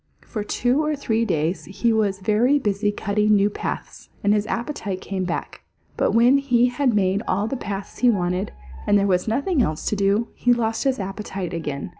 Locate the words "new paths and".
3.35-4.33